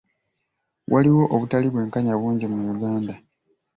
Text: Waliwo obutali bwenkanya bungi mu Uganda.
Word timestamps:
Waliwo 0.91 1.23
obutali 1.33 1.67
bwenkanya 1.73 2.13
bungi 2.19 2.45
mu 2.53 2.59
Uganda. 2.73 3.13